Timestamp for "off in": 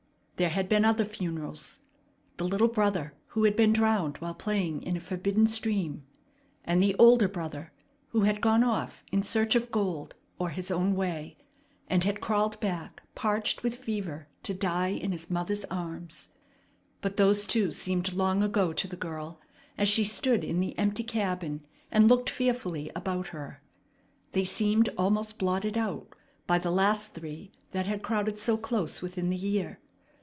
8.63-9.21